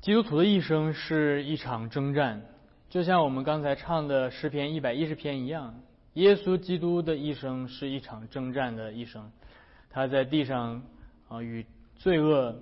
[0.00, 2.42] 基督徒的一生是一场征战，
[2.88, 5.74] 就像我们刚才唱的诗篇一百一十篇一样。
[6.14, 9.30] 耶稣基督的一生是一场征战的一生，
[9.90, 10.82] 他在地上
[11.28, 12.56] 啊与罪恶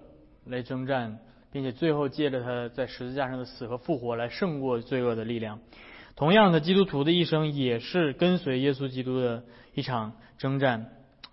[0.46, 1.18] 来征战，
[1.52, 5.60] 并且最后借着他在十字架上的死和复活来胜过罪恶的力量。
[6.16, 9.44] 同样的，基督徒的一生也是跟随耶稣基督的
[9.74, 10.90] 一场征战，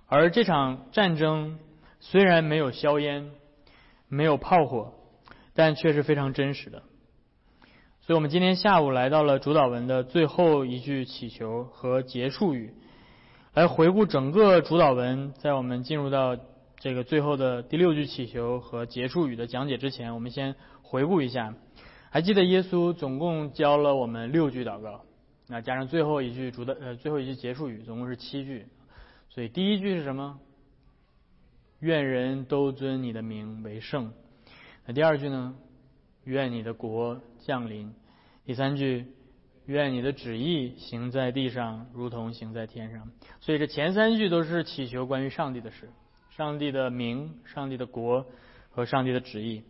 [0.08, 1.58] 而这场战争
[2.00, 3.32] 虽然没有硝烟，
[4.10, 4.94] 没有炮火，
[5.54, 6.84] 但却是非常真实的。
[8.02, 12.74] 所以我们今天下午来到了主导文的最后一句祈求和结束语，
[13.54, 15.34] 来回顾整个主导文。
[15.34, 16.36] 在我们进入到
[16.80, 21.54] 这个最后的第六句祈求和结束语的讲解之前，我们先回顾一下。
[22.10, 25.06] 还记得耶稣总共教了我们六句祷告，
[25.48, 28.66] 那加上最后一句主的呃最后一句结束语，总共是七句。
[29.30, 30.40] 所以第一句是什么？
[31.80, 34.12] 愿人都尊你的名为圣。
[34.86, 35.56] 那第二句呢？
[36.24, 37.94] 愿你的国降临。
[38.46, 39.06] 第三句，
[39.66, 43.10] 愿你的旨意行在地上，如同行在天上。
[43.40, 45.90] 所以这前三句都是祈求关于上帝的事，
[46.30, 48.26] 上帝的名、上帝的国
[48.70, 49.64] 和上帝的旨意。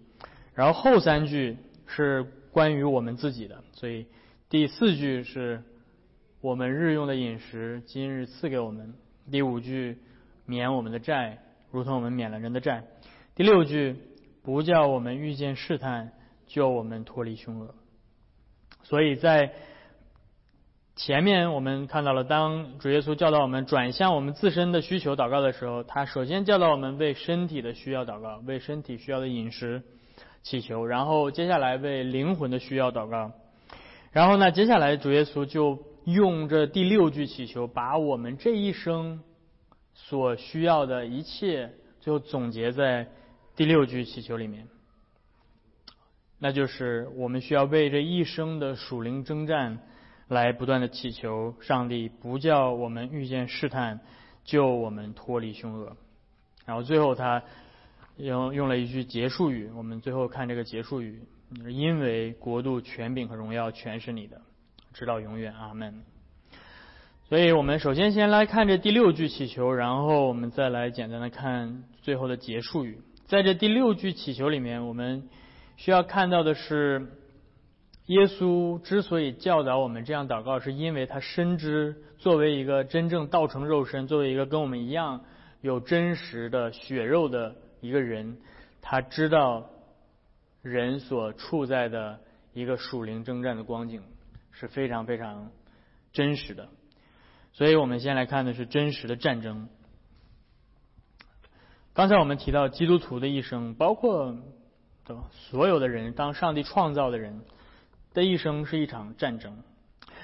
[0.54, 3.64] 然后后三句是关于我们自己的。
[3.74, 4.08] 所以
[4.50, 5.64] 第四句是
[6.42, 8.94] 我们日用的饮食，今日赐给我们。
[9.30, 9.98] 第五句
[10.46, 11.38] 免我们的债，
[11.72, 12.84] 如同我们免了人的债。
[13.36, 13.96] 第六句
[14.44, 16.14] 不叫我们遇见试探。
[16.54, 17.74] 救我们脱离凶恶。
[18.84, 19.54] 所以在
[20.98, 29.82] 前面我们看到了，当主耶稣教导我们转向我们自身的需求祷告的时候，他首先教导我们为身体的需要祷告，为身体需要的饮食
[30.44, 33.32] 祈求，然后接下来为灵魂的需要祷告。
[34.12, 39.24] 然后呢，接下来主耶稣就用这第六句祈求，把我们这一生
[39.94, 43.08] 所需要的一切，就总结在
[43.62, 44.68] 第六句祈求里面。
[46.40, 49.78] 那就是我们需要为这一生的属灵征战，
[50.28, 54.00] 来不断的祈求上帝不叫我们遇见试探，
[54.44, 55.96] 救我们脱离凶恶。
[56.66, 57.44] 然后最后他
[58.18, 61.22] 用用了一句结束语，我们最后看这个结束语：
[61.68, 64.42] 因为国度、权柄和荣耀全是你的，
[64.92, 65.54] 直到永远。
[65.54, 66.02] 阿门。
[67.30, 72.98] 所以我们首先先来看这第六句祈求，然后我们再来简单的看最后的结束语。
[73.32, 75.30] 在这第六句祈求里面，我们。
[75.78, 77.08] 需要看到的是，
[78.08, 85.24] 耶稣之所以教导我们这样祷告，是因为他深知作为一个真正道成肉身、作为一个跟我们一样
[85.62, 88.38] 有真实的血肉的一个人，
[88.82, 89.70] 他知道
[90.62, 92.20] 人所处在的
[92.54, 94.04] 一个属灵征战的光景
[94.52, 95.50] 是非常非常
[96.12, 96.68] 真实的。
[97.54, 99.70] 所以我们先来看的是真实的战争。
[101.94, 104.38] 刚才我们提到基督徒的一生，包括。
[105.04, 105.24] 对吧？
[105.32, 107.42] 所有的人，当上帝创造的人
[108.14, 109.58] 的一生是一场战争。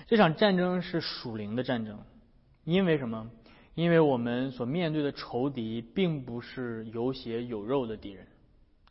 [0.06, 1.98] 这场战争是属灵的战争，
[2.64, 3.28] 因为什么？
[3.74, 8.28] 因为我们所面对的仇敌并不是有血有肉的敌人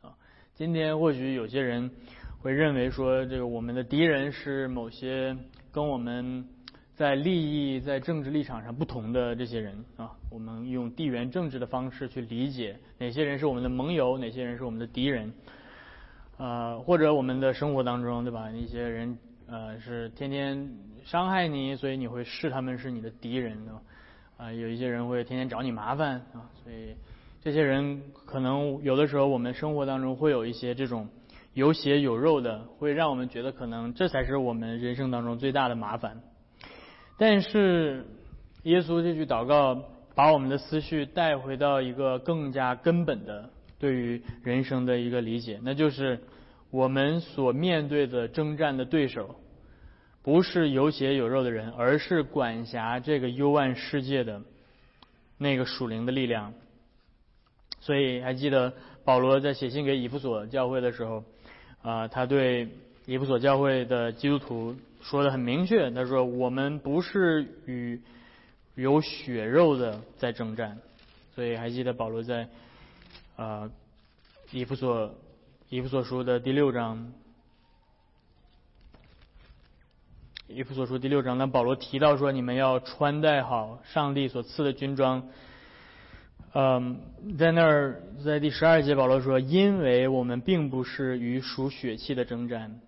[0.03, 0.11] 啊。
[0.55, 1.93] 今天或许有些人
[2.41, 5.37] 会认为说，这个我们的敌人是某些
[5.71, 6.49] 跟我们
[6.97, 10.11] 在利益、在政治立场上不同的这些人啊。
[10.31, 15.33] 我们用地缘政治的方式去理解哪些人是我们的盟友，哪些人是我们的敌人。
[16.39, 18.51] 呃，或者我们的生活当中，对吧？
[18.51, 20.71] 一些人呃是天天
[21.05, 23.83] 伤害你，所以你会视他们是你的敌人，对吧？
[24.39, 26.95] 啊，有一些人会天天找你麻烦啊，所以
[27.43, 31.09] 这些人可能有的时候我们生活当中会有一些这种
[31.55, 36.21] 有血有肉的，会让我们觉得可能这才是我们人生当中最大的麻烦。
[37.19, 38.04] 但是
[38.65, 39.82] 耶稣这句祷告
[40.15, 43.50] 把我们的思绪带回到一个更加根本的。
[43.78, 46.19] 对于人生的一个理解，那就是
[46.71, 49.37] 我们所面对的征战的对手，
[50.22, 54.41] 不是有血有肉的人，而是管辖这个幽暗世界的
[55.37, 56.54] 那个属灵的力量。
[57.81, 58.72] 所以，还记得
[59.04, 61.22] 保罗在写信给以弗所教会的时候，
[61.83, 62.71] 啊，他对
[63.04, 64.74] 以弗所教会的基督徒
[65.09, 68.03] 说的很明确，他说：“我们不是与
[68.75, 70.79] 有血肉的在征战。”
[71.35, 72.49] 所以，还记得保罗在。
[73.37, 73.71] 啊，
[74.51, 75.15] 以弗所
[75.69, 77.13] 以弗所书的第六章，
[80.49, 85.29] 以弗所书第六章，那保罗提到说，你们要穿戴好上帝所赐的军装。
[86.55, 86.99] 嗯，
[87.39, 92.81] 在那儿，在第十二节，保罗说，因为我们并不是与属血气的征战，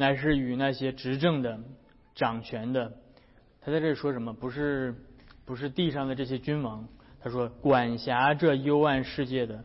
[0.00, 1.60] 乃是与那些执政的、
[2.14, 2.90] 掌权的。
[3.60, 4.32] 他在这里说什么？
[4.32, 4.94] 不是，
[5.44, 6.88] 不是地上的这些君王。
[7.20, 9.62] 他说：“管辖这幽暗世界的，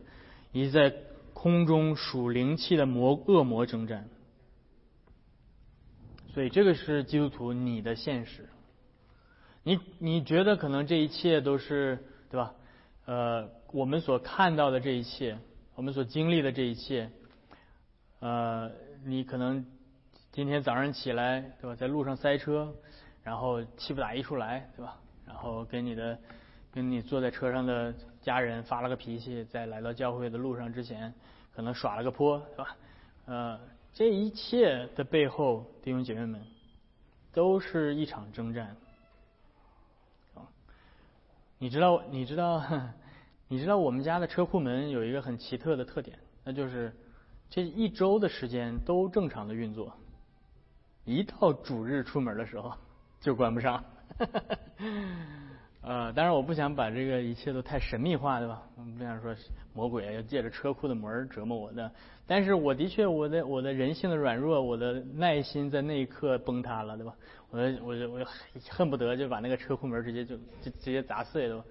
[0.52, 0.94] 以及在
[1.32, 4.10] 空中属灵气的魔恶魔征战。
[6.34, 8.46] 所以这个是基督徒你的现实。
[9.62, 11.98] 你你觉得可能这一切都是
[12.30, 12.54] 对吧？
[13.06, 15.38] 呃，我们所看到的这一切，
[15.76, 17.10] 我们所经历的这一切，
[18.20, 18.70] 呃，
[19.06, 19.64] 你可能
[20.36, 22.70] 今天早上起来对吧，在路上塞车，
[23.22, 25.00] 然后气不打一处来对吧？
[25.26, 26.18] 然后跟你的
[26.70, 27.90] 跟你坐在车上的
[28.20, 31.10] 家人发了个脾气，在来到教会的路上之前，
[31.54, 32.76] 可能耍了个泼对吧？
[33.24, 33.58] 呃，
[33.94, 36.42] 这一切的背后，弟兄姐妹们，
[37.32, 38.76] 都是一场征战。
[41.56, 42.62] 你知道，你知道，
[43.48, 46.94] 你知道我们家的车库门有一个很奇特的特点，那就是
[47.48, 49.90] 这一周的时间都正常的运作，
[51.06, 52.70] 一到主日出门的时候
[53.22, 53.82] 就关不上。
[55.80, 58.60] 呃，当然我不想把这个一切都太神秘化，对吧？
[58.76, 59.32] 我不想说
[59.72, 61.88] 魔鬼要借着车库的门折磨我的，
[62.26, 67.14] 但是我的确我的我的人性的软弱，我的耐心在那一刻崩塌了，对吧？
[67.50, 68.20] 我我就我
[68.68, 71.64] 恨不得就把那个车库门直接就就直接砸碎了，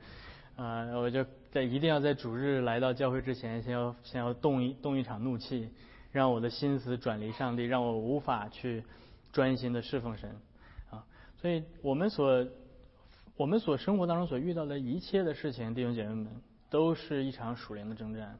[0.55, 0.85] 啊！
[0.95, 5.69] 我就在一定要在主日来到教会之前，先要先要动一动一场怒气，
[6.13, 8.81] 让我的心思转离上帝，让我无法去
[9.35, 10.33] 专心的侍奉神
[10.89, 11.03] 啊！
[11.41, 12.47] 所以我们所
[13.35, 16.27] 我们所生活当中所遇到的一切的事情，弟兄姐妹们，
[16.69, 18.39] 都是一场属灵的征战。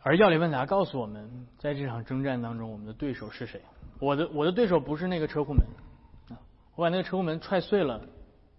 [0.00, 3.60] 而要理问答告诉我们，在这场征战当中，我们的对手是谁？
[4.00, 5.62] 我的我的对手不是那个车库门
[6.30, 6.40] 啊，
[6.74, 8.00] 我把那个车库门踹碎了，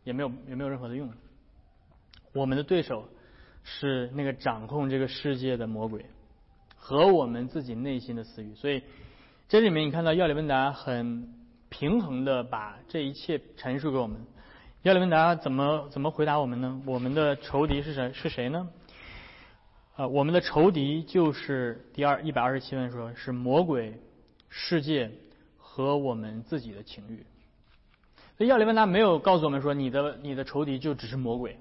[0.03, 1.11] 也没有也没有任何的用。
[2.31, 3.09] 我们的对手
[3.63, 6.05] 是那个掌控这个世界的魔鬼
[6.75, 8.53] 和我们自己内心的私欲。
[8.53, 8.83] 所以
[9.49, 11.27] 这里面你看到要里问答很
[11.69, 14.23] 平衡的把这一切陈述给我们。
[14.83, 16.81] 要里问答怎么怎么回答我们呢？
[16.85, 18.13] 我们的仇敌是谁？
[18.13, 18.69] 是谁呢？
[19.95, 23.99] 啊，我们的仇敌就是第二一百二十七问说，是魔鬼
[24.49, 25.11] 世界。
[25.57, 27.25] 和我们自己的情欲，
[28.37, 31.57] 所以亚里文达没有告诉我们说你的你的仇敌就只是魔鬼。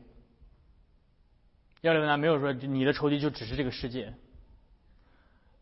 [1.83, 4.13] 亚里文达没有说你的仇敌就只是这个世界。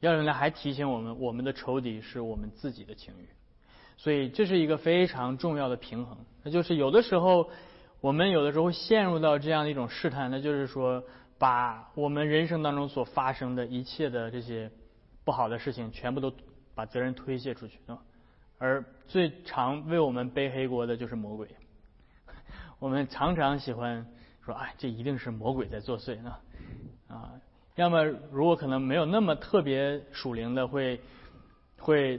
[0.01, 3.29] 亚里文达还提醒我们，我们的仇敌是我们自己的情欲。
[3.97, 6.19] 所以这是一个非常重要的平衡。
[6.43, 7.51] 那就是有的时候
[8.01, 11.03] 我们有的时候陷入到这样的一种试探，那就是说
[11.39, 14.71] 把我们人生当中所发生的一切的这些
[15.25, 16.33] 不好的事情，全部都
[16.75, 17.99] 把责任推卸出去，啊。
[18.59, 21.49] 而最常为我们背黑锅的就是魔鬼。
[22.79, 24.07] 我们常常喜欢
[24.45, 26.37] 说：“哎，这一定是魔鬼在作祟呢。”
[27.09, 27.33] 啊，
[27.77, 31.01] 要么如果可能没有那么特别属灵的，会
[31.79, 32.19] 会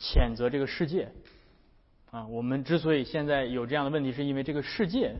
[0.00, 1.12] 谴责这个世界。
[2.10, 5.14] 啊，我们之所以现在有这样的问题，是因为这个世界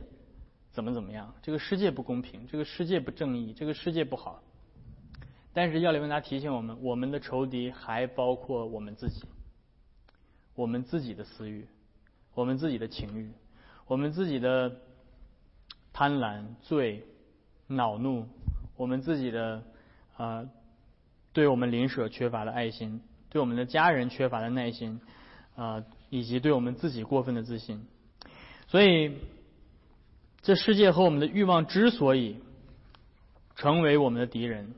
[0.71, 4.41] 怎么怎么样，这个世界不公平，这个世界不正义，这个世界不好。
[5.53, 9.23] 但是要里文达提醒我们，我们的仇敌还包括我们自己。
[10.55, 11.65] 我们自己的私欲，
[12.33, 13.31] 我们自己的情欲，
[13.85, 14.75] 我们自己的
[15.93, 17.05] 贪婪、罪、
[17.67, 18.27] 恼怒，
[18.79, 19.61] 我们自己的
[20.15, 20.47] 啊，
[21.33, 25.01] 对我们邻舍缺乏的爱心，对我们的家人缺乏的耐心
[25.57, 27.85] 啊，以及对我们自己过分的自信。
[28.67, 29.17] 所以，
[30.41, 32.37] 这世界和我们的欲望之所以
[33.57, 34.73] 成为我们的敌人，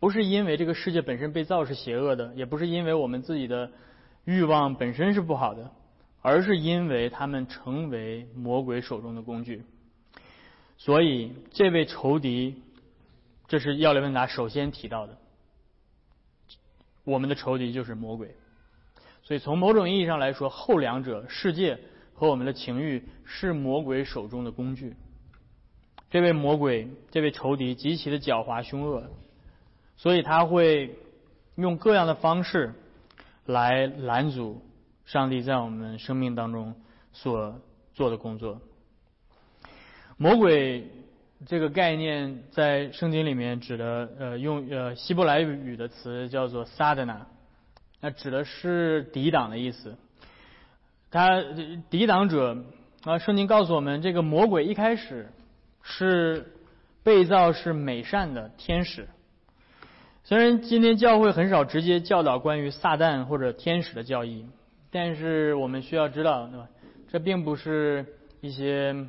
[0.00, 3.70] 不是因为这个世界本身被造是邪恶的，也不是因为我们自己的。
[4.24, 5.70] 欲望本身是不好的，
[6.20, 9.62] 而是因为他们成为魔鬼手中的工具。
[10.76, 12.60] 所以，这位仇敌，
[13.48, 15.18] 这是要来问答首先提到的。
[17.02, 18.36] 我们的仇敌就是魔鬼。
[19.22, 21.80] 所以，从某种意义上来说，后两者世界
[22.14, 24.94] 和我们的情欲是魔鬼手中的工具。
[26.10, 29.10] 这位魔鬼，这位仇敌极其的狡猾凶恶，
[29.96, 30.96] 所以他会
[31.56, 32.74] 用各样的方式。
[33.46, 34.60] 来拦阻
[35.06, 36.74] 上帝在我们生命当中
[37.14, 37.58] 所
[37.94, 38.60] 做的工作。
[40.18, 40.86] 魔鬼
[41.46, 47.26] 这个概念在圣经里面指的，呃，用呃希伯来语的词叫做撒德纳，
[48.00, 49.96] 那指的是抵挡的意思。
[51.10, 51.42] 他
[51.90, 52.64] 抵挡者
[53.04, 55.28] 啊，圣经告诉我们，这个魔鬼一开始
[55.80, 56.52] 是
[57.04, 59.08] 被造是美善的天使。
[60.24, 64.44] 虽然今天教会很少直接教导关于撒旦或者天使的教义，
[64.90, 66.68] 但是我们需要知道，对吧？
[67.10, 68.04] 这并不是
[68.40, 69.06] 一些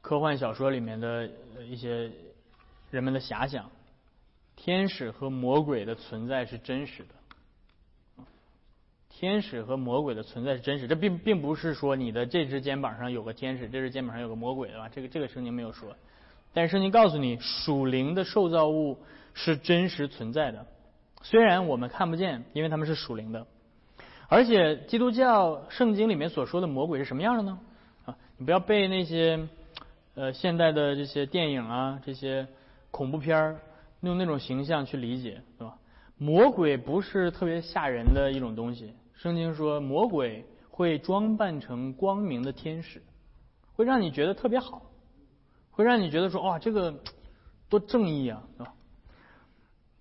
[0.00, 1.28] 科幻小说里面的
[1.66, 2.10] 一些
[2.90, 3.70] 人们的遐想。
[4.60, 8.24] 天使和魔鬼的存在是真实的，
[9.08, 10.88] 天使和魔鬼的存在是真实。
[10.88, 14.88] 这并并不是说你的这只肩膀上有个天使，这只肩膀上有个魔鬼，对吧？
[14.88, 15.94] 这个这个圣经没有说，
[16.52, 18.98] 但是圣经告诉你，属灵的受造物
[19.32, 20.66] 是真实存在的，
[21.22, 23.46] 虽然我们看不见，因为他们是属灵的。
[24.26, 27.60] 而且基督教圣经里面所说的魔鬼是什么样的呢？
[28.06, 29.48] 啊，你不要被那些
[30.18, 32.44] 呃现代的这些电影啊、这些
[32.90, 33.60] 恐怖片儿
[34.00, 35.78] 用那种形象去理解，对吧？
[36.16, 38.92] 魔鬼不是特别吓人的一种东西。
[39.14, 43.00] 圣经说，魔鬼会装扮成光明的天使，
[43.76, 44.82] 会让你觉得特别好，
[45.70, 46.92] 会让你觉得说，哇，这个
[47.68, 48.74] 多正义啊，是吧？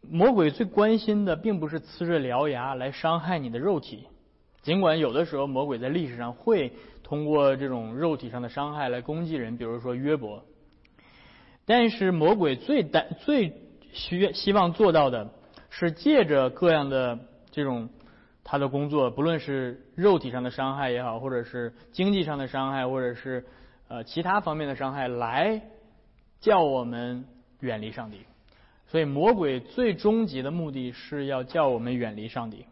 [0.02, 4.08] 魔鬼最关心的并不是呲着獠牙来伤害你的肉体，
[4.62, 6.74] 尽管有的时候魔鬼在历史上会
[7.04, 10.44] 通过这种肉体上的伤害来攻击人，比如说约伯。
[11.66, 13.54] 但是魔鬼最担最
[13.94, 15.30] 需希望做到的
[15.70, 17.20] 是借着各样的
[17.52, 17.90] 这种。
[18.50, 23.46] 他的工作，不论是肉体上的伤害也好，或者是经济上的伤害，或者是
[23.90, 25.62] 呃其他方面的伤害，来
[26.40, 27.26] 叫我们
[27.60, 28.20] 远离上帝。
[28.88, 32.64] 所以魔鬼最终极的目的是要叫我们远离上帝。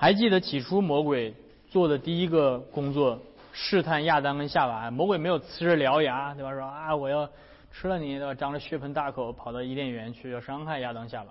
[0.00, 1.34] 还记得起初魔鬼
[1.68, 3.20] 做的第一个工作，
[3.52, 4.90] 试探亚当跟夏娃。
[4.90, 6.52] 魔鬼没有呲着獠牙，对吧？
[6.52, 7.28] 说啊，我要
[7.70, 8.34] 吃了你，对吧？
[8.34, 11.30] 张着血盆大口跑到伊甸园去，要伤害亚当夏娃。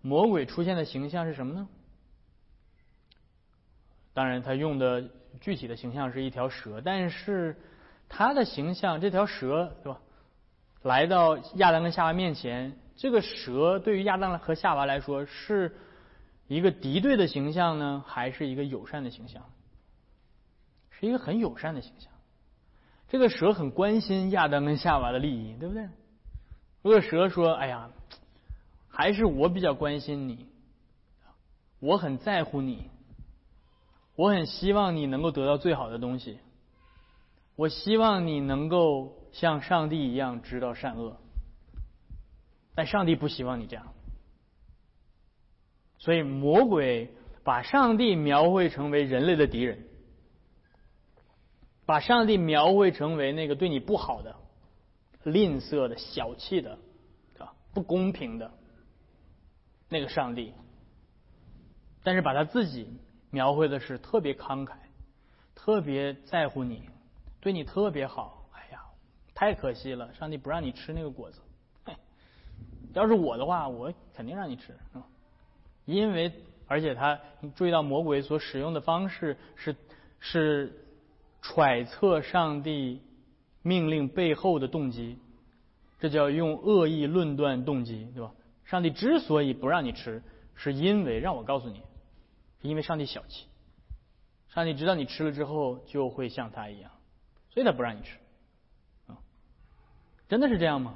[0.00, 1.68] 魔鬼出现的形象是什么呢？
[4.14, 5.04] 当然，他用的
[5.42, 7.54] 具体的形象是一条蛇，但是
[8.08, 10.00] 他的形象，这条蛇，对吧？
[10.80, 15.76] 来到亚当跟夏娃面前，这个蛇对于亚当和夏娃来说，是
[16.48, 19.42] 一个敌对的形象呢，还是一个友善的形象？
[20.90, 22.12] 是一个很友善的形象。
[23.08, 25.88] 这个蛇很关心亚当跟夏娃的利益，对不对？
[26.82, 27.90] 如果蛇说：“哎呀。”
[28.94, 30.46] 还是我比较关心你，
[31.80, 32.90] 我很在乎你，
[34.16, 36.38] 我很希望你能够得到最好的东西，
[37.56, 41.16] 我希望你能够像上帝一样知道善恶，
[42.74, 43.94] 但上帝不希望你这样，
[46.02, 49.86] 所以魔鬼把上帝描绘成为人类的敌人，
[51.86, 54.34] 把上帝描绘成为那个对你不好的、
[55.22, 56.76] 吝啬的、小气的，
[57.38, 58.50] 啊，不公平的。
[59.88, 60.52] 那个上帝，
[62.02, 62.88] 但是把他自己
[63.30, 64.72] 描绘的是特别慷慨，
[65.54, 66.90] 特别在乎你，
[67.40, 68.48] 对你特别好。
[68.54, 68.82] 哎呀，
[69.36, 71.40] 太可惜了，上帝不让你吃那个果子。
[72.92, 74.76] 要是我的话，我肯定让你吃，
[75.84, 76.32] 因为
[76.66, 77.20] 而且他
[77.56, 79.76] 注意到魔鬼所使用的方式是
[80.20, 80.72] 是
[81.42, 83.02] 揣测上帝
[83.62, 85.18] 命令背后的动机，
[86.00, 88.32] 这叫用恶意论断动机，对吧？
[88.64, 90.22] 上帝之所以不让你吃，
[90.54, 91.82] 是因为让我告诉你，
[92.60, 93.46] 是因为上帝小气。
[94.48, 96.90] 上帝知道你吃了之后就会像他一样，
[97.50, 98.16] 所以他不让你吃。
[99.08, 99.18] 啊，
[100.28, 100.94] 真的是这样吗？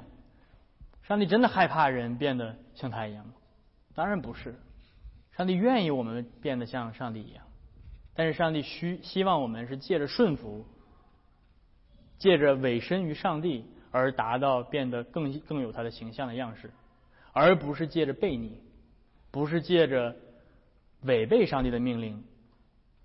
[1.03, 3.33] 上帝真的害怕人变得像他一样吗？
[3.93, 4.55] 当然不是。
[5.37, 7.43] 上帝愿意我们变得像上帝一样，
[8.15, 10.65] 但是上帝需希望我们是借着顺服，
[12.17, 16.71] 借着委身于上帝而达到变得更更有他的形象的样式。
[17.33, 18.59] 而不是借着悖逆，
[19.29, 20.15] 不是借着
[21.03, 22.23] 违背上帝的命令，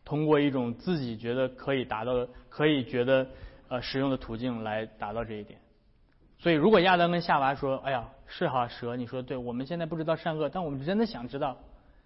[0.06, 3.28] 通过一种自己觉得可以达到、可以觉得
[3.68, 5.60] 呃使用的途径来达到这一点。
[6.38, 11.58] 所以，如果亚当跟夏娃说：“哎呀，是哈蛇，你说对，我们现在不知道善恶，但我们真的想知道。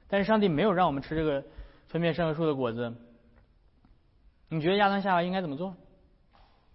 [0.09, 1.45] 但是上帝没有让我们吃这个
[1.89, 2.95] 分辨善恶树的果子。”
[4.49, 5.77] 你觉得亚当夏娃应该怎么做？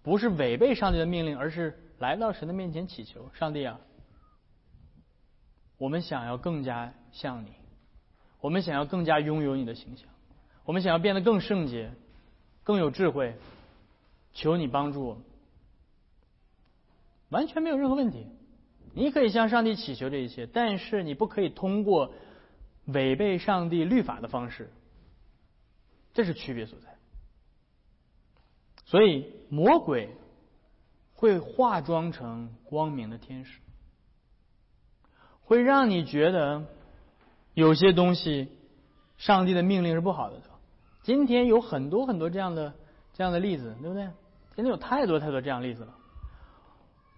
[0.02, 3.80] 不是违背上帝的命令，而是来到神的面前祈求上帝啊。
[5.78, 7.52] 我们想要更加像你，
[8.40, 10.08] 我们想要更加拥有你的形象，
[10.64, 11.92] 我们想要变得更圣洁、
[12.62, 13.36] 更有智慧，
[14.32, 15.22] 求你帮助我们，
[17.30, 18.26] 完全没有任何问题。
[18.92, 22.12] 你可以向上帝祈求这一切，但是你不可以通过
[22.86, 24.70] 违背上帝律法的方式，
[26.12, 26.88] 这是区别所在。
[28.84, 30.16] 所以魔鬼
[31.14, 33.60] 会化妆成光明的天使。
[35.44, 36.64] 会让你觉得
[37.54, 38.48] 有些东西，
[39.16, 40.40] 上帝的命令是不好的。
[41.02, 42.74] 今天有很多很多这样的
[43.12, 44.04] 这样的例子，对不对？
[44.54, 45.94] 今天有太多太多这样例子了。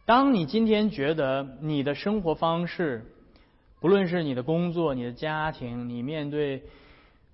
[0.04, 3.13] 当你今天觉得你的生活方式，
[3.84, 6.62] 不论是你的工作、你的家庭，你面对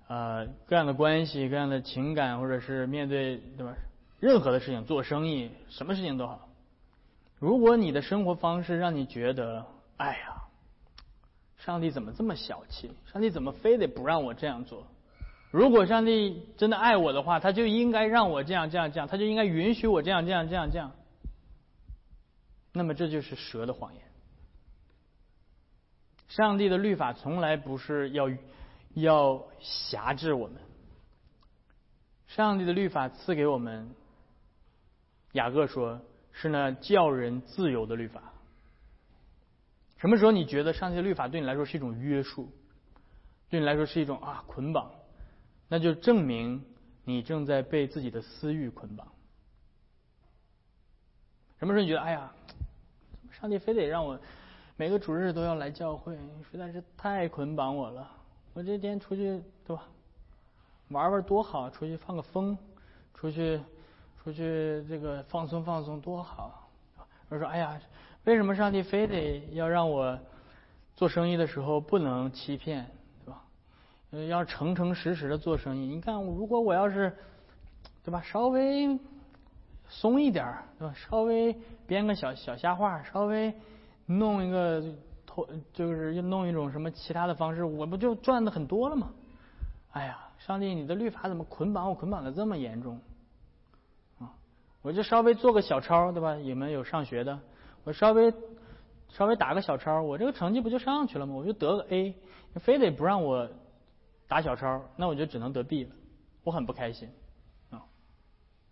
[0.09, 3.73] 呃各样的关系、各样的情感，或者是面对对吧？
[4.19, 6.49] 任何的事情，做生意，什么事情都好。
[7.39, 9.65] 如果你的生活方式让你觉得，
[9.95, 10.41] 哎呀。
[11.55, 12.91] 上帝怎么这么小气？
[13.13, 14.85] 上帝怎么非得不让我这样做？
[15.51, 20.91] 如果上帝真的爱我的话，他就应该让我这样这样这样，他就应该允许我这样这样这样这样。
[22.73, 24.03] 那么这就是蛇的谎言。
[26.31, 28.29] 上帝的律法从来不是要
[28.93, 30.61] 要辖制我们。
[32.27, 33.93] 上帝的律法赐给我们，
[35.33, 35.99] 雅各说
[36.31, 38.31] 是那叫人自由的律法。
[39.97, 42.49] 什么时候你觉得上帝的律法对你来说是一种约束，
[43.49, 44.89] 对你来说是一种啊捆绑，
[45.67, 46.63] 那就证明
[47.03, 49.05] 你正在被自己的私欲捆绑。
[51.59, 52.31] 什么时候你觉得哎呀，
[53.31, 54.17] 上帝非得让我？
[54.81, 56.17] 每个主日都要来教会，
[56.51, 58.09] 实在是太捆绑我了。
[58.55, 59.83] 我这天出去，对吧？
[60.89, 62.57] 玩玩多好，出去放个风，
[63.13, 63.61] 出去
[64.23, 66.67] 出去这个放松放松多好。
[67.29, 67.79] 我说：“哎呀，
[68.23, 70.17] 为什么上帝非得要让我
[70.95, 72.87] 做生意的时候不能欺骗，
[73.23, 74.25] 对吧？
[74.29, 75.85] 要诚诚实实的做生意。
[75.85, 77.15] 你看，如果我要是，
[78.03, 78.19] 对吧？
[78.23, 78.97] 稍微
[79.87, 80.93] 松一点，对吧？
[80.95, 83.53] 稍微编个小小瞎话，稍微……”
[84.05, 84.83] 弄一个
[85.25, 89.11] 偷，就是弄一种什么其他的方式，我不就赚的很多了吗？
[89.91, 92.99] 哎呀，上帝，你的律法怎么捆绑我，捆绑的这么严重
[94.19, 94.33] 啊？
[94.81, 96.35] 我就稍微做个小抄，对吧？
[96.35, 97.39] 你们有上学的，
[97.83, 98.33] 我稍微
[99.09, 101.33] 稍微打个小抄，我这个成绩不就上去了吗？
[101.35, 102.15] 我就得个 A，
[102.55, 103.49] 非得不让我
[104.27, 105.91] 打小抄，那我就只能得 B 了，
[106.43, 107.09] 我很不开心
[107.69, 107.83] 啊！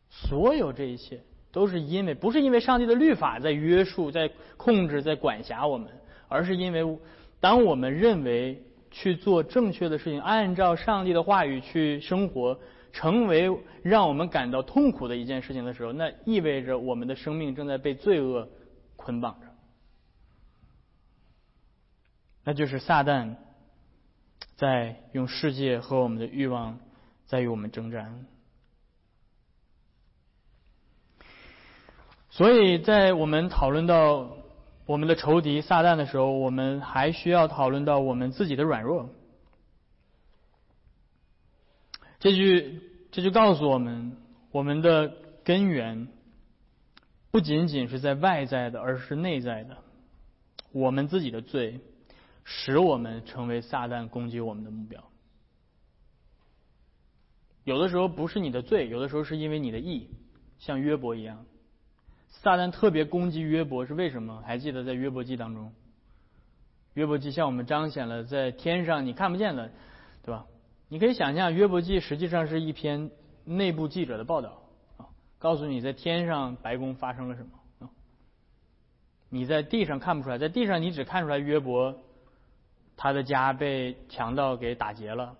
[0.09, 1.21] 所有这一切。
[1.51, 5.89] 都是因为不是因为上帝的律法在约束、在控制、在管辖我们，
[6.27, 6.97] 而是因为
[7.39, 12.59] 当我们认为去做正确的事情，按照上帝的话语去生活，
[12.91, 13.49] 成为
[13.81, 18.49] 让我们感到痛苦的一件事情的时候，那意味着我们的生命正在被罪恶
[18.95, 19.47] 捆绑着。
[22.43, 23.35] 那就是撒旦
[24.55, 26.79] 在用世界和我们的欲望
[27.25, 28.25] 在与我们征战。
[32.39, 34.37] 所以在我们讨论到
[34.85, 39.09] 我们的仇敌撒旦的时候，我们还需要讨论到我们自己的软弱。
[42.17, 44.15] 这句这就告诉我们，
[44.51, 46.07] 我们的根源
[47.29, 49.75] 不仅仅是在外在的，而是内在的。
[50.71, 51.81] 我们自己的罪，
[52.45, 55.03] 使我们成为撒旦攻击我们的目标。
[57.65, 60.09] 有的时候不是你的罪，有的时候是因为你的义，
[60.57, 61.45] 像约伯一样。
[62.29, 64.41] 撒旦特别攻击约伯是为什么？
[64.45, 65.73] 还记得在约伯记当中，
[66.93, 69.71] 约伯记向我们彰显了在天上你看不见的，
[70.23, 70.45] 对吧？
[70.87, 73.11] 你可以想象约伯记实际上是一篇
[73.45, 74.61] 内部记者的报道
[74.97, 75.05] 啊，
[75.37, 77.89] 告诉你在天上白宫发生了什么啊。
[79.29, 81.95] 你在地上看不出来，在地上你只看出来约伯
[82.95, 85.35] 他的家被强盗给打劫了，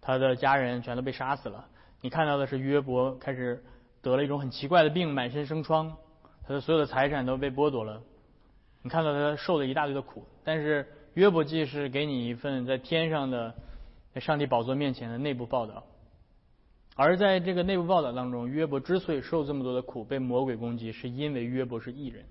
[0.00, 1.66] 他的家人全都被杀死了。
[2.00, 3.62] 你看到的是约伯开始
[4.02, 5.96] 得了一种很奇怪的病，满身生疮。
[6.50, 8.02] 他的所有的财产都被剥夺了，
[8.82, 10.26] 你看到他受了一大堆的苦。
[10.42, 10.84] 但是
[11.14, 13.54] 约伯记是给你一份在天上的，
[14.12, 15.84] 在上帝宝座面前的内部报道。
[16.96, 22.24] 而在这个内部报道当中，约伯之所以受这么多的苦，被魔鬼攻击，是因为约伯是异人，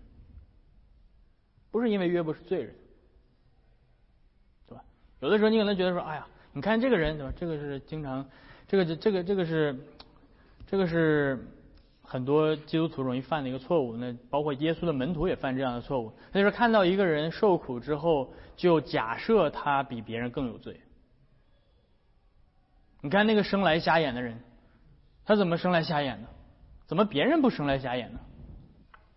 [1.72, 2.76] 不是因为约伯是罪人，
[4.68, 4.84] 对吧？
[5.22, 7.32] 有的时候你可能觉得说，哎呀，你看这个人，对吧？
[7.38, 8.30] 这个是经常，
[8.68, 9.80] 这个这个这个是，
[10.68, 11.40] 这个是。
[12.12, 20.82] 很多基督徒容易犯的一个错误，那包括耶稣的门徒也犯这样的错误，那就是看到一个人受苦之后，就假设他比别人更有罪。
[23.02, 24.42] 你看那个生来瞎眼的人，
[25.24, 26.28] 他怎么生来瞎眼的？
[26.88, 28.20] 怎么别人不生来瞎眼呢？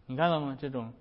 [0.05, 0.55] 你看到吗？
[0.61, 0.92] 这种，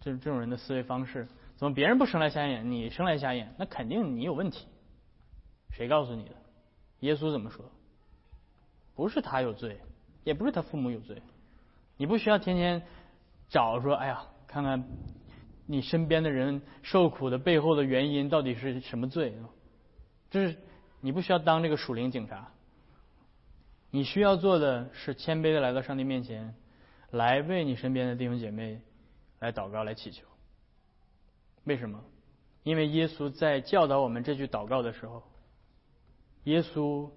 [0.00, 3.52] 这这种人的思维方式，怎么别人不生来瞎眼，你生来瞎眼？
[3.58, 4.68] 那肯定你有问题。
[5.72, 6.36] 谁告诉你的？
[7.00, 7.64] 耶稣怎么说？
[8.94, 9.80] 不是他有罪。
[10.26, 11.22] 也不是他父母有罪，
[11.96, 12.82] 你不需要天天
[13.48, 14.84] 找说，哎呀，看看
[15.66, 19.36] 你身边的人受苦的背后的原因到底是什么罪？
[20.28, 20.58] 就是
[21.00, 22.48] 你不需要当这个属灵警察，
[23.92, 26.56] 你需要做的是谦卑的来到上帝面前，
[27.12, 28.80] 来为你身边的弟兄姐妹
[29.38, 30.26] 来祷告、来祈求。
[31.62, 32.02] 为什么？
[32.64, 35.22] 因为耶稣在教导我们这句祷告的时候，
[36.42, 37.08] 耶稣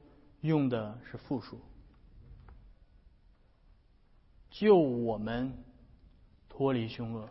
[0.41, 1.60] 用的是复数。
[4.60, 5.54] 救我们
[6.50, 7.30] 脱离凶恶，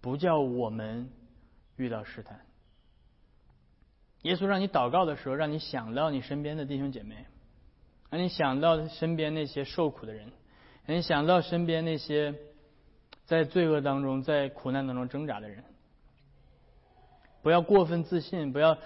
[0.00, 1.08] 不叫我们
[1.76, 2.40] 遇到试探。
[4.22, 7.26] 耶稣让你祷告的时候，让你想到你身边的弟兄姐妹，
[8.10, 10.32] 让你想到身边那些受苦的人，
[10.86, 12.34] 让你想到身边那些
[13.24, 15.62] 在罪恶当中、在苦难当中挣扎的人。
[17.42, 18.76] 不要过分自信，不要。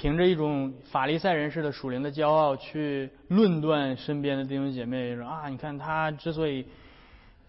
[0.00, 6.68] 凭着一种法利赛人士的属灵的骄傲去论断身边的弟兄姐妹，说啊，你看他之所以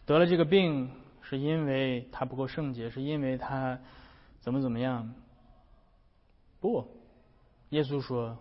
[0.07, 0.89] 得了这个病，
[1.21, 3.77] 是因为他不够圣洁，是因为他
[4.39, 5.13] 怎么怎么样？
[6.59, 6.87] 不，
[7.69, 8.39] 耶稣说，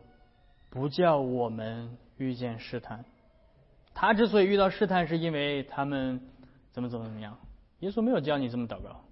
[0.71, 3.05] 不叫我们遇见试探。
[3.93, 6.19] 他之所以遇到试探，是因为他们
[6.71, 7.37] 怎么怎么怎么样。
[7.81, 9.05] 耶稣没有教你这么祷告。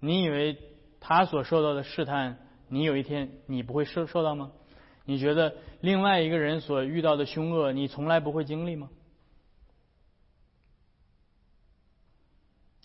[0.00, 0.58] 你以为
[1.00, 2.36] 他所受到的试探，
[2.68, 4.52] 你有一天你不会受受到吗？
[5.04, 8.90] 你觉得另外一个人所遇到的凶恶，你从来不会经历吗？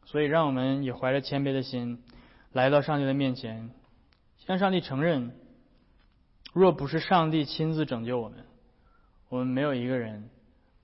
[0.06, 2.04] 所以，让我们也怀着谦卑的心
[2.52, 3.72] 来到上帝的面前，
[4.38, 5.36] 向上帝承认：
[6.54, 8.46] 若不是上帝亲自拯救我们，
[9.30, 10.30] 我们没有一个人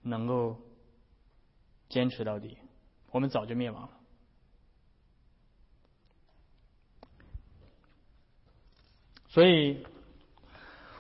[0.02, 0.58] 能够
[1.90, 2.58] 坚持到底，
[3.12, 3.99] 我们早就灭亡了。
[9.30, 9.86] 所以。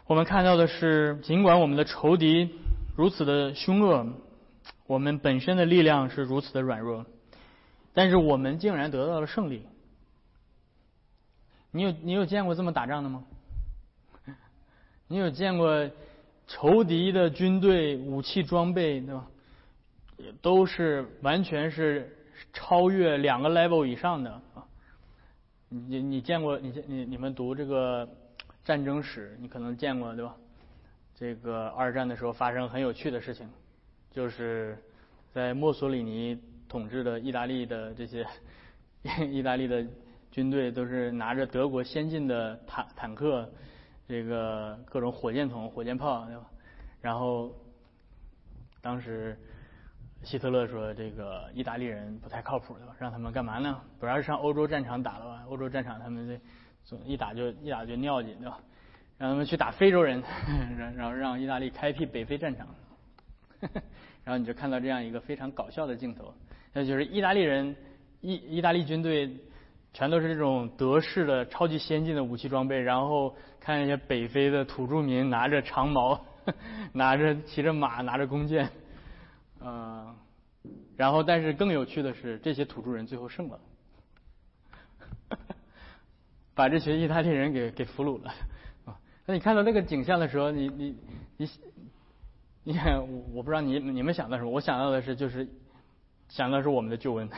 [0.07, 2.49] 我们看到的是，尽管我们的仇敌
[2.95, 4.07] 如此的凶恶，
[4.87, 7.05] 我们本身的力量是如此的软弱，
[7.93, 9.61] 但是我们竟然得到了胜利。
[11.69, 13.23] 你有你有见过这么打仗的吗？
[15.07, 15.91] 你有见过
[16.47, 19.27] 仇敌的军队武器装备对吧？
[20.41, 22.17] 都是完全是
[22.51, 24.65] 超越两个 level 以上的啊！
[25.69, 28.08] 你你见过你你你们读这个？
[28.62, 30.36] 战争史你可能见过对吧？
[31.15, 33.49] 这个二战的时候发生很有趣的事情，
[34.12, 34.77] 就是
[35.34, 38.27] 在墨索里尼统治的意大利的这些
[39.32, 39.84] 意大利的
[40.29, 43.49] 军队都是拿着德国先进的坦坦克，
[44.08, 46.45] 这个各种火箭筒、火箭炮对吧？
[47.01, 47.51] 然后
[48.82, 49.36] 当时
[50.23, 52.93] 希特勒说这个意大利人不太靠谱对吧？
[52.99, 53.79] 让他们干嘛呢？
[53.99, 55.43] 不要上欧洲战场打了吧？
[55.47, 56.39] 欧洲战场他们这
[56.84, 56.99] 总。
[57.05, 58.60] 一打就一打就尿急，对吧？
[59.17, 60.23] 让他们去打非洲人，
[60.95, 62.67] 然后让意大利开辟北非战场，
[64.23, 66.34] 然后你就看到这样一个非常搞笑的镜头，
[66.73, 67.75] 那就是意大利人
[68.21, 69.29] 意意大利军队
[69.93, 76.19] 全都是这种德式的超级先进的武器装备，然后看一些北非的土著民拿着长矛，
[76.93, 78.69] 拿着骑着马，拿着弓箭，
[79.61, 80.15] 嗯，
[80.95, 83.59] 然后但是更有趣的是，这些土著人最后胜了。
[86.55, 88.33] 把这群意大利人给给俘虏了
[88.85, 88.99] 啊！
[89.25, 90.95] 那你看到那个景象的时候，你你
[91.37, 91.49] 你
[92.65, 95.47] 你看，我我不知道你你们想到什么，我想到的是就是
[96.27, 97.29] 想到是我们的救恩。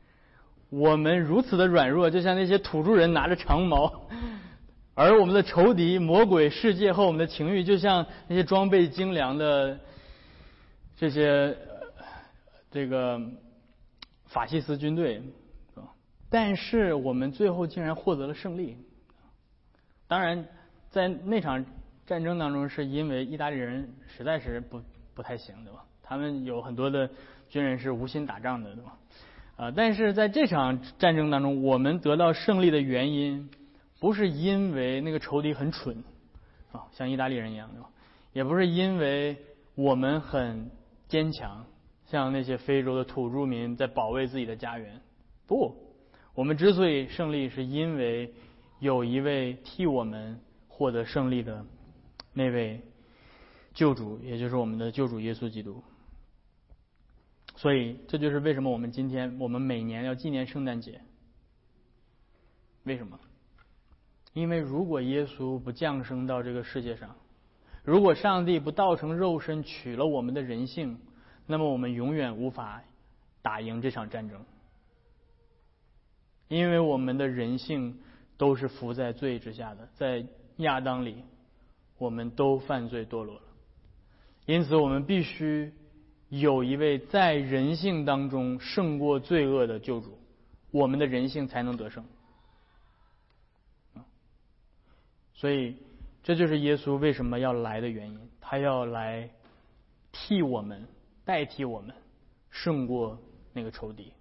[0.68, 4.08] 我们如此的软弱，就像那些土著人拿着长矛，
[4.94, 9.80] 而我们的仇敌魔鬼世界和我们的情欲，就像那些装备精良的
[11.00, 11.56] 这些
[12.70, 13.18] 这个
[14.26, 15.22] 法西斯军队。
[16.28, 18.76] 但是我们最后竟然获得了胜利。
[20.06, 20.46] 当然，
[20.90, 21.64] 在那场
[22.04, 24.82] 战争当中，是因为意大利人实在是不
[25.14, 25.82] 不太行，对吧？
[26.02, 27.08] 他们有很多的
[27.48, 28.98] 军人是无心打仗的，对吧？
[29.56, 33.48] 啊，但是在这场战争当中，我们得到胜利的原因，
[33.98, 36.04] 不是因为那个仇敌很蠢
[36.72, 37.88] 啊，像意大利人一样，对吧？
[38.34, 39.36] 也不是因为
[39.74, 40.70] 我们很
[41.10, 41.66] 坚强，
[42.06, 45.02] 像那些非洲的土著民在保卫自己的家园，
[45.46, 45.76] 不。
[46.34, 48.32] 我们之所以胜利，是因为
[48.78, 51.66] 有一位替我们获得胜利的
[52.32, 52.80] 那位
[53.74, 55.82] 救主，也就是我们的救主耶稣基督。
[57.56, 61.00] 所以，这就是为什么我们今天我们每年要纪念圣诞节。
[62.84, 63.18] 为什么？
[64.32, 67.16] 因为如果耶稣不降生到这个世界上，
[67.84, 70.98] 如果上帝不道成肉身取了我们的人性，
[71.46, 72.82] 那么我们永远无法
[73.42, 74.44] 打赢这场战争。
[76.48, 78.00] 因为我们的人性
[78.36, 81.24] 都是伏在罪之下的，在亚当里，
[81.96, 83.42] 我们都犯罪堕落了。
[84.46, 85.72] 因此，我们必须
[86.28, 90.18] 有一位在人性当中胜过罪恶的救主，
[90.70, 92.04] 我们的人性才能得胜。
[95.34, 95.76] 所以，
[96.22, 99.30] 这就是耶稣为什么要来的原因，他要来
[100.12, 100.86] 替我们
[101.24, 101.94] 代替我们
[102.50, 103.18] 胜过
[103.52, 104.12] 那个仇敌，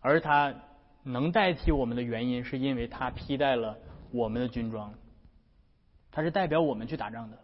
[0.00, 0.54] 而他。
[1.06, 3.76] 能代替我们的原因，是因为他披戴了
[4.10, 4.94] 我们的军装，
[6.10, 7.38] 他是代表我们去打仗的，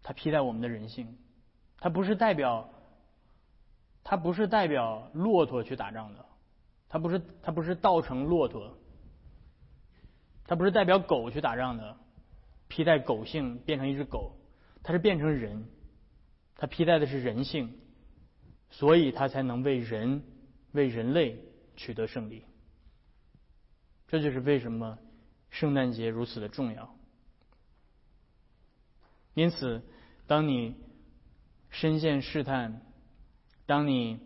[0.00, 1.18] 他披戴我们的人性，
[1.80, 2.70] 他不是代表，
[4.04, 6.24] 他不是代表骆驼去打仗的，
[6.88, 8.78] 他不是他不是倒成骆驼，
[10.46, 11.96] 它不是代表狗去打仗的，
[12.68, 14.36] 披戴狗性变成一只狗，
[14.82, 15.66] 它是变成人，
[16.56, 17.78] 它披戴的是人性，
[18.70, 20.22] 所以它才能为人
[20.72, 21.42] 为人类。
[21.78, 22.42] 取得胜利，
[24.08, 24.96] 这就是为什么
[25.50, 26.96] 圣诞节如此的重要。
[29.34, 29.82] 因此，
[30.26, 30.74] 当你
[31.68, 32.80] 深陷试探，
[33.66, 34.20] 当你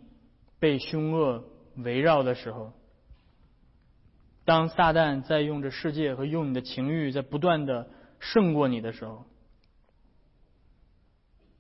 [0.61, 2.72] 被凶恶围绕的时候，
[4.50, 9.24] 当撒旦在用着世界和用你的情欲在不断的胜过你的时候，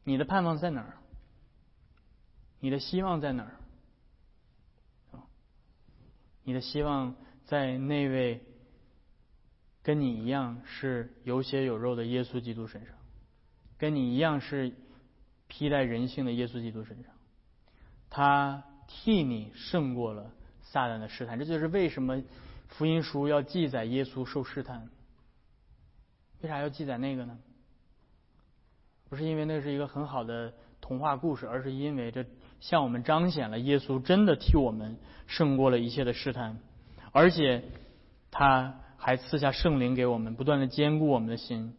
[0.02, 0.94] 你的盼望在哪儿？
[2.58, 5.20] 你的希望在哪儿？
[6.42, 8.40] 你的希望在那位
[9.84, 12.96] 跟你一样是有血有肉的耶稣基督身上，
[13.78, 14.74] 跟你一样是
[15.46, 17.12] 披戴人性的耶稣基督身上，
[18.08, 21.38] 他替你胜过了撒旦的试探。
[21.38, 22.20] 这就是为什么
[22.70, 24.88] 福音书要记载耶稣受试探。
[26.40, 27.38] 为啥要记载那个呢？
[29.08, 32.24] 不是因为那是一个很好的童话故事，而是因为这。
[32.60, 36.58] 向我们彰显了耶稣真的替我们胜过了一切的试探，
[37.10, 37.64] 而且
[38.30, 41.74] 他还赐下圣灵给我们，不断的坚固我们的心，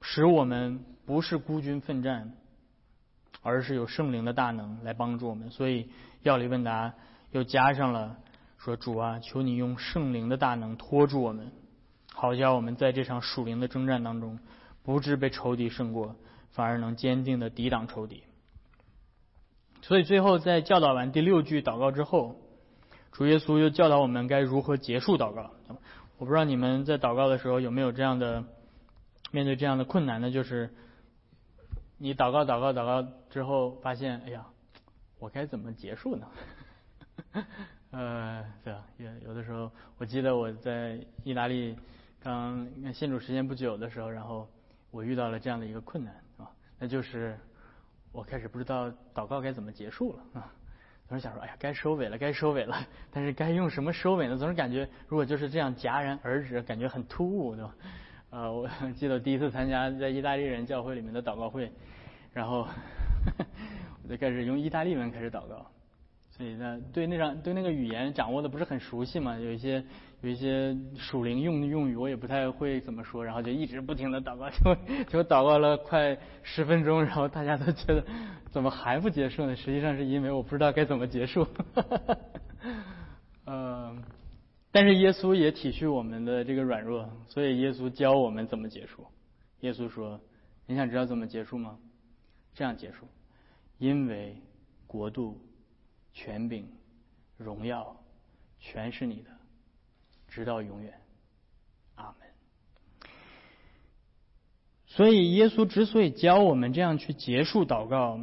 [0.00, 2.32] 使我们不是孤军奋战，
[3.42, 5.50] 而是有圣灵的大能来帮助我们。
[5.50, 5.90] 所以
[6.22, 6.94] 药理问答
[7.32, 8.16] 又加上了
[8.62, 11.50] 说：“主啊，求你用圣灵的大能托住我们，
[12.12, 14.38] 好叫我们在这场属灵的征战当中，
[14.82, 16.14] 不致被仇敌胜过，
[16.50, 18.22] 反而能坚定的抵挡仇敌。”
[19.80, 22.36] 所以最后在教导完第六句祷告之后，
[23.12, 25.50] 主耶稣又教导我们该如何结束祷告。
[26.18, 28.44] 我不知道你们在祷告的时候有没有这样的
[29.30, 30.30] 面对这样的困难呢？
[30.30, 30.74] 就是
[31.96, 34.44] 你祷告祷告祷告之后，发现哎呀，
[35.18, 36.26] 我该怎么结束呢？
[37.90, 41.76] 呃，对啊，有有的时候，我记得我在意大利
[42.20, 44.48] 刚信主时间不久的时候，然后
[44.90, 47.38] 我遇到了这样的一个困难啊，那就是。
[48.12, 50.52] 我开始不知道祷告该怎么结束了啊！
[51.06, 52.76] 总是想说，哎呀，该收尾了，该收尾了。
[53.12, 54.36] 但是该用什么收尾呢？
[54.36, 57.72] 总是感觉如果就是这样戛然而止，感觉很突兀，对吧？
[58.30, 61.70] 呃，我记得我第一次参加在意大利人教会里面的祷告会，
[62.32, 62.66] 然后
[64.02, 65.64] 我就开始用意大利文开始祷告。
[66.40, 69.84] 所以呢，对那张对那个语言掌握的不是很熟悉嘛，有一些
[70.22, 74.74] 有一些属灵用用语我也不太会怎么说，然后就一直不停的祷告， 就
[75.04, 78.02] 就祷告了快十分钟，然后大家都觉得
[78.50, 79.54] 怎么还不结束呢？
[79.54, 81.46] 实际上是因为我不知道该怎么结束。
[83.44, 83.94] 呃，
[84.72, 89.06] 但是耶稣也体恤我们的这个软弱，所以耶稣教我们怎么结束。
[89.60, 90.18] 耶稣说
[90.66, 91.76] ：“你想知道怎么结束吗？
[92.54, 93.04] 这样结束，
[93.76, 94.38] 因为
[94.86, 95.38] 国度。”
[96.12, 96.68] 权柄、
[97.36, 97.96] 荣耀，
[98.58, 99.30] 全是你的，
[100.28, 101.00] 直到永远。
[101.94, 102.28] 阿门。
[104.86, 108.20] 所以，耶稣之所以教我们这样去结束祷告，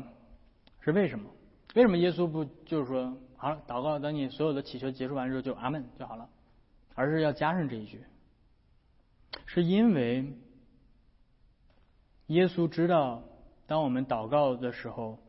[0.82, 1.30] 是为什么？
[1.76, 6.30] 为什么耶稣不就是说，好了，祷告，等你所有的祈求结束完之后，就阿门就好了，
[6.93, 8.04] 而是要加上这一句？
[9.45, 10.34] 是因为
[12.28, 13.23] 耶稣知道，
[13.65, 15.19] 当我们祷告的时候。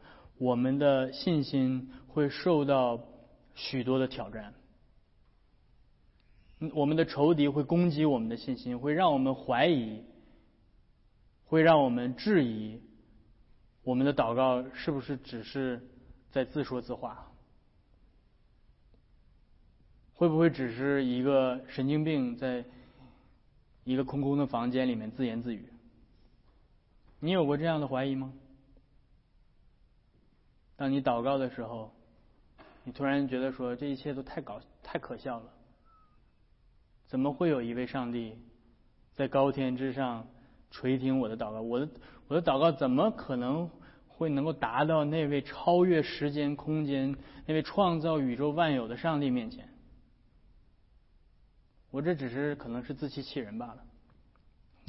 [0.41, 2.99] 我们的信心会受到
[3.55, 4.53] 许多的挑战，
[6.75, 10.03] 我们的仇敌会攻击我们的信心，会让我们怀疑，
[11.47, 12.83] 会让我们质疑
[13.85, 15.81] 我们的祷告是不是只是
[16.33, 17.31] 在自说自话，
[20.15, 22.65] 会不会只是一个神经病在
[23.85, 25.69] 一个空空的房间里面自言自语？
[27.21, 28.33] 你有过这样的怀疑吗？
[30.75, 31.93] 当你祷告的时候，
[32.89, 35.53] 你突然觉得说这一切都太搞太可笑了，
[37.07, 38.39] 怎么会有一位上帝
[39.15, 40.27] 在高天之上
[40.71, 41.61] 垂听我的祷告？
[41.61, 41.89] 我的
[42.29, 43.71] 我的祷告怎么可能
[44.07, 49.69] 会能够达到那位超越时间空间、那位创造宇宙万有的上帝面前？
[51.91, 53.85] 我这只是可能是自欺欺人罢了。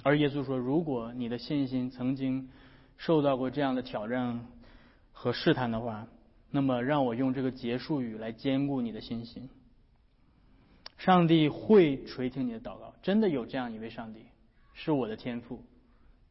[0.04, 2.50] 而耶稣说，如果你的信心曾经
[2.96, 4.48] 受到过这样的挑战，
[5.12, 6.08] 和试探的话，
[6.52, 9.50] 那么让我用这个结束语来兼顾你的信心。
[10.98, 14.26] 上帝会垂听你的祷告，真的有这样一位上帝，
[14.74, 15.64] 是我的天赋。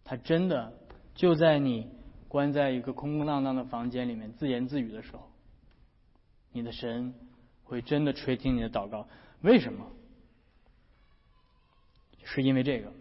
[0.04, 0.72] 他真的
[1.14, 1.90] 就在你
[2.28, 5.30] 关在一个空空荡荡的房间里面自言自语的时候，
[6.52, 7.14] 你的神
[7.64, 9.08] 会真的垂听你的祷告。
[9.42, 9.90] 为什么？
[12.24, 12.92] 是因为这个，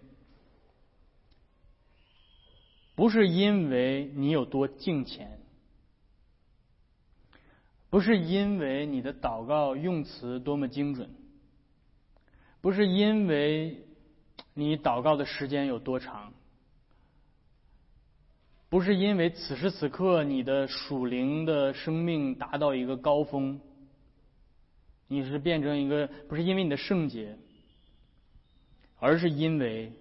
[2.95, 5.36] 不是因为你有多敬虔。
[7.89, 11.09] 不是因为你的祷告用词多么精准，
[12.59, 13.85] 不是因为
[14.53, 16.33] 你祷告的时间有多长，
[18.69, 23.61] 不是因为此时此刻你的属灵的生命达到一个高峰，
[25.07, 27.37] 你是变成一个，不是因为你的圣洁，
[28.99, 29.93] 而是因为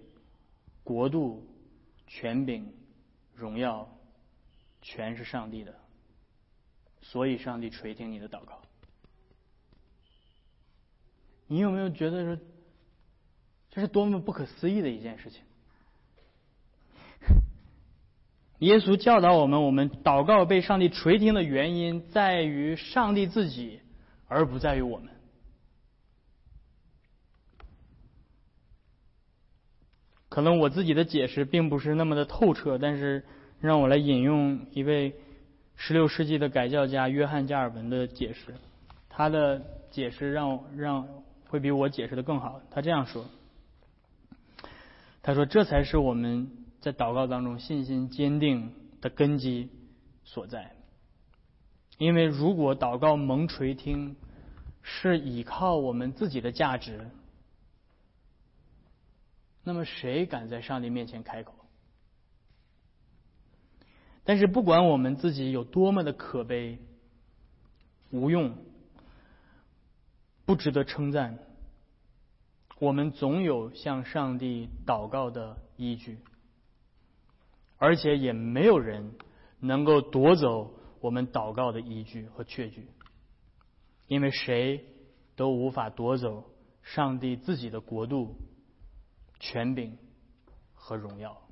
[0.83, 1.47] 国度、
[2.05, 2.73] 权柄、
[3.33, 3.87] 荣耀，
[4.81, 5.73] 全是上帝的。
[7.09, 8.61] 所以上帝垂听你的祷告。
[11.47, 12.43] 你有没有觉得说，
[13.69, 15.41] 这是多么不可思议的一件事情？
[18.59, 23.79] 耶稣教导我们，我们祷告被上帝垂听的原因在于上帝自己，
[24.27, 25.09] 而不在于我们。
[30.27, 33.25] 可能我自己的解释并不是那么的透彻，但是
[33.61, 35.15] 让我来引用一位
[35.77, 38.53] 十六世纪的改教家约翰加尔文的解释，
[39.07, 41.07] 他的解释让让
[41.47, 42.59] 会比我解释的更好。
[42.69, 43.25] 他这样说
[45.23, 49.69] ：“他说这才是我们。”在祷告当中，信心坚定的根基
[50.23, 50.73] 所在。
[51.97, 54.15] 因为如果祷告蒙垂听，
[54.83, 57.09] 是依靠我们自己的价值，
[59.63, 61.53] 那么谁敢在上帝面前开口？
[64.27, 66.79] 但是不管我们自己有多么的可悲、
[68.11, 68.57] 无用、
[70.45, 71.39] 不值得称赞，
[72.77, 76.19] 我们总有向上帝祷告的依据。
[77.77, 79.13] 而且也没有人
[79.61, 82.89] 能够夺走我们祷告的依据和确据，
[84.07, 84.83] 因为谁
[85.37, 86.51] 都无法夺走
[86.83, 88.35] 上帝自己的国度、
[89.39, 89.97] 权柄
[90.73, 91.46] 和荣耀，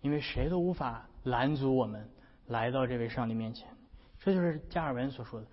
[0.00, 2.08] 因为谁都无法拦阻我们
[2.46, 3.68] 来到这位上帝面前。
[4.20, 5.46] 这就是加尔文所说的。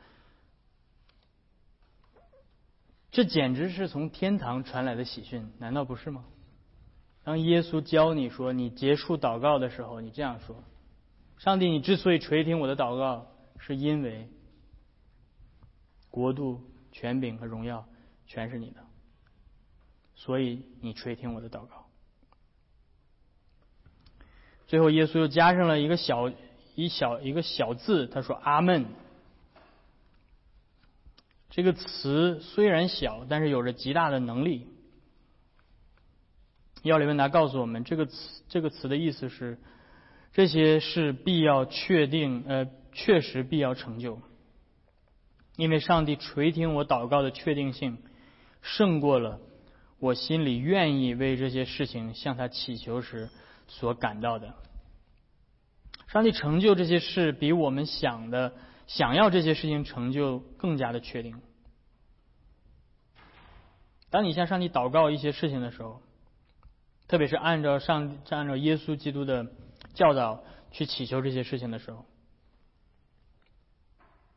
[3.11, 6.25] 这简直是从天堂传来的喜讯，难道不是吗？
[7.23, 10.63] 当耶稣教你说你结束祷告的时候，你这样说
[11.39, 14.29] ：“上帝，你之所以垂听我的祷告，是因为
[16.09, 17.87] 国度、权柄和荣耀
[18.27, 18.85] 全是你的，
[20.13, 21.86] 所以你垂听我的祷告。”
[24.67, 26.31] 最后，耶稣又加上了一个小
[26.75, 28.85] 一小一个小字，他说：“阿门。”
[31.49, 34.67] 这个词虽然小，但是有着极大的能力。
[36.83, 39.57] 要理问答告诉我们，这个词这个词的意思是，
[40.33, 44.21] 这些是必要确定，呃，确实必要成就。
[45.55, 47.97] 因为上帝垂听我祷告的确定性，
[48.61, 49.39] 胜过了
[49.99, 53.29] 我心里愿意为这些事情向他祈求时
[53.67, 54.53] 所感到的。
[56.07, 58.53] 上帝成就这些事，比我们想的
[58.87, 61.41] 想要这些事情成就更加的确定。
[64.09, 66.01] 当你向上帝祷告一些事情的时候，
[67.09, 69.47] 特别是按照上按照耶稣基督的
[69.93, 72.05] 教导去祈求这些事情的时候，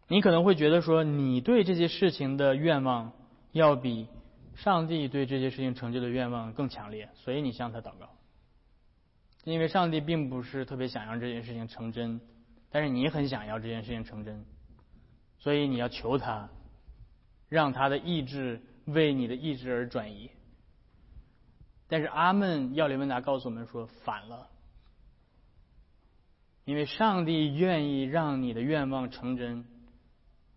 [0.08, 3.12] 你可能会觉得说，你对这些事情的愿望
[3.52, 4.08] 要比
[4.56, 8.10] 上帝对这些事情成就的愿望更强烈，所以你向他祷告。
[9.44, 12.20] 因为上帝并不是特别想让这件事情成真，
[12.70, 14.44] 但是你很想要这件事情成真，
[15.38, 16.48] 所以你要求他，
[17.48, 18.62] 让他的意志。
[18.86, 20.30] 为你的意志而转移，
[21.86, 24.48] 但是阿门要理问答告诉我们说反了，
[26.64, 29.64] 因为上帝愿意让你的愿望成真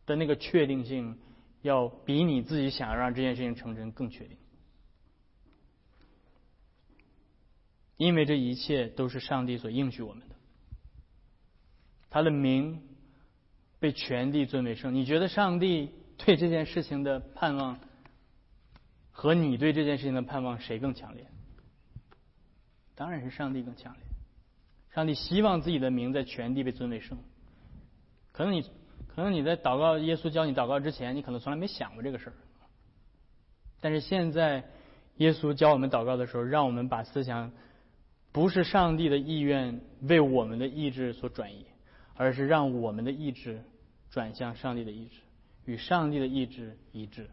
[0.07, 1.19] 的那个确定性，
[1.61, 4.37] 要比你自己想要让这件事情成真更确定，
[7.97, 10.35] 因为这一切都是上帝所应许我们的，
[12.09, 12.81] 他的名
[13.79, 14.93] 被全地尊为圣。
[14.93, 17.79] 你觉得上帝对这件事情的盼望？
[19.15, 21.27] 和你对这件事情的盼望谁更强烈？
[22.95, 24.01] 当然是上帝更强烈。
[24.89, 27.19] 上帝希望自己的名在全地被尊为圣。
[28.31, 28.63] 可能你，
[29.07, 32.33] 可能你在祷告耶稣教你祷告之前，你可能从来没想过这个事儿。
[33.79, 34.63] 但是现在，
[35.17, 37.51] 耶稣教我们祷告的时候，让我们把思想
[38.33, 41.65] 不是上帝的意愿为我们的意志所转移，
[42.15, 43.63] 而是让我们的意志
[44.09, 45.17] 转向上帝的意志，
[45.65, 47.29] 与上帝的意志一致。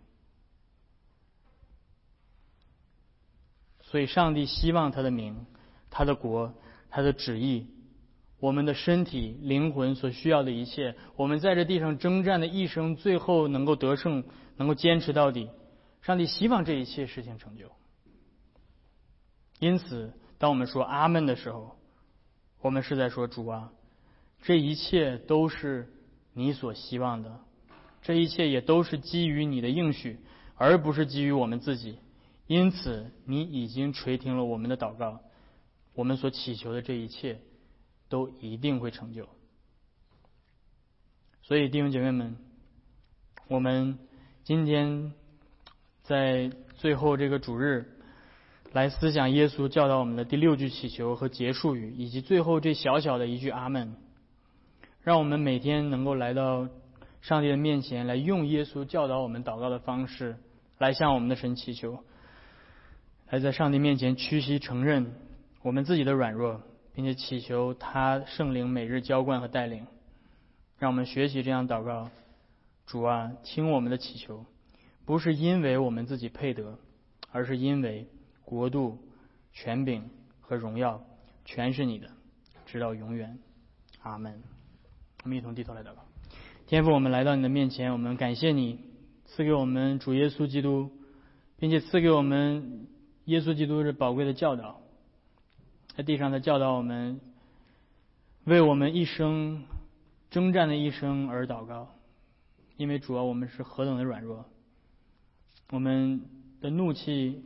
[3.82, 5.46] 所以，上帝希望他的名、
[5.88, 6.54] 他的国、
[6.90, 7.66] 他的旨意，
[8.38, 14.22] 我们的身体、灵魂所需要的一切，我们在这地上征战的一生，最后能够得胜，
[14.56, 15.48] 能够坚持到底。
[16.02, 17.72] 上帝希望这一切事情成就。
[19.58, 21.76] 因此，当我们说阿门的时候，
[22.62, 23.70] 我们是在说主啊，
[24.40, 25.92] 这一切都是
[26.32, 27.40] 你所希望的，
[28.00, 30.18] 这一切也都是基于你的应许，
[30.54, 31.98] 而不是基于我们自己。
[32.46, 35.20] 因此，你已经垂听了我们的祷告，
[35.92, 37.42] 我们所祈求的这一切
[38.08, 39.28] 都一定会成就。
[41.42, 42.38] 所以，弟兄姐妹们，
[43.46, 43.98] 我们
[44.42, 45.12] 今天
[46.02, 47.99] 在最后这个主日，
[48.72, 53.96] 来思想耶稣教导我们的第六句祈求和结束语，以及最后这小小的一句阿门。
[55.02, 56.68] 让我们每天能够来到
[57.20, 60.36] 上帝的面前，来用耶稣教导我们祷告的方式，
[60.78, 61.98] 来向我们的神祈求，
[63.28, 65.16] 来在上帝面前屈膝承认
[65.62, 66.62] 我们自己的软弱，
[66.94, 69.84] 并且祈求他圣灵每日浇灌和带领。
[70.78, 72.08] 让我们学习这样祷告：
[72.86, 74.44] 主啊，听我们的祈求，
[75.04, 76.78] 不是因为我们自己配得，
[77.32, 78.06] 而是因为。
[78.50, 78.98] 国度、
[79.52, 81.00] 权柄和荣耀，
[81.44, 82.10] 全是你的，
[82.66, 83.38] 直到永远。
[84.02, 84.42] 阿门。
[85.22, 86.04] 我们一同低头来祷告。
[86.66, 88.80] 天父，我们来到你的面前，我们感谢你
[89.24, 90.90] 赐给我们主耶稣基督，
[91.58, 92.88] 并且赐给我们
[93.26, 94.80] 耶稣基督这宝贵的教导，
[95.94, 97.20] 在地上的教导我们，
[98.42, 99.62] 为我们一生
[100.28, 101.94] 征战的一生而祷告。
[102.76, 104.44] 因为主要，我们是何等的软弱，
[105.70, 106.22] 我们
[106.60, 107.44] 的怒气。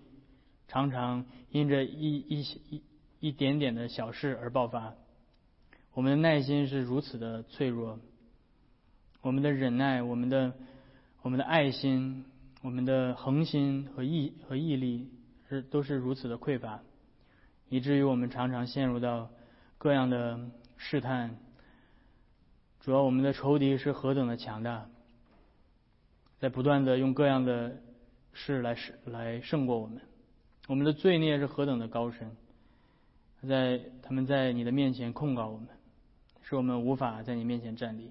[0.68, 2.82] 常常因着一一些一
[3.20, 4.94] 一点点的小事而爆发，
[5.92, 7.98] 我们的耐心是如此的脆弱，
[9.20, 10.52] 我们的忍耐、我们的
[11.22, 12.24] 我们的爱心、
[12.62, 15.10] 我们的恒心和毅和毅力
[15.48, 16.80] 是都是如此的匮乏，
[17.68, 19.30] 以至于我们常常陷入到
[19.78, 21.36] 各样的试探。
[22.80, 24.86] 主要我们的仇敌是何等的强大，
[26.38, 27.80] 在不断的用各样的
[28.34, 30.02] 事来胜来胜过我们。
[30.66, 32.30] 我们的罪孽是何等的高深，
[33.46, 35.68] 在他们在你的面前控告我们，
[36.42, 38.10] 使我们无法在你面前站立。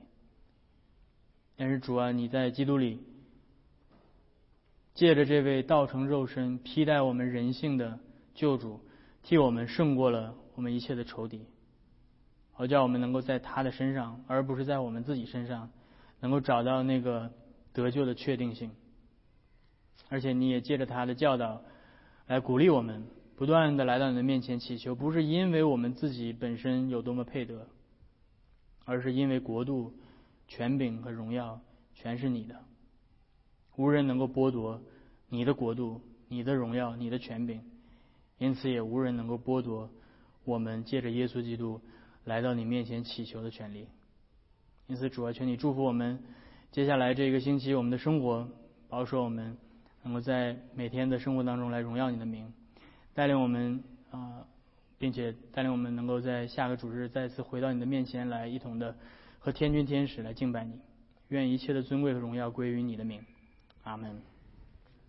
[1.56, 2.99] 但是主啊，你在基督里，
[4.93, 7.97] 借着这位道成肉身、披戴我们人性的
[8.36, 8.80] 救主，
[9.24, 11.47] 替我们胜过了我们一切的仇敌，
[12.51, 15.72] 好叫我们能够在他的身上，而不是在我们自己身上，
[16.20, 17.32] 能够找到那个
[17.74, 18.70] 得救的确定性。
[20.10, 21.64] 而且你也借着他的教导。
[22.26, 23.03] 来鼓励我们，
[23.36, 27.67] 不断的来到你的面前祈求，不是因为我们自己本身有多么配得，
[28.86, 29.93] 而是因为国度、
[30.47, 31.59] 权柄和荣耀
[31.93, 32.63] 全是你的，
[33.76, 34.82] 无人能够剥夺
[35.28, 35.99] 你的国度、
[36.30, 37.61] 你的荣耀、你的权柄，
[38.38, 39.89] 因此也无人能够剥夺
[40.45, 41.82] 我们借着耶稣基督
[42.24, 43.89] 来到你面前祈求的权利。
[44.88, 46.24] 因此，主要求你祝福我们
[46.71, 48.47] 接下来这一个星期我们的生活，
[48.88, 49.57] 保守我们。
[50.04, 52.54] 能够在每天的生活当中来荣耀你的名，
[53.14, 54.45] 带领我们啊，
[54.97, 58.95] 并且带领我们能够在下个主日再次回到你的面前来，一同的
[59.39, 60.80] 和天君天使来敬拜你。
[61.30, 63.24] 愿一切的尊贵和荣耀归于你的名。
[63.84, 64.32] 阿门。